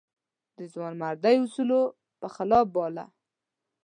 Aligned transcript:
د 0.57 0.59
ځوانمردۍ 0.73 1.35
اصولو 1.43 1.81
په 2.19 2.27
خلاف 2.35 2.65
باله. 2.75 3.05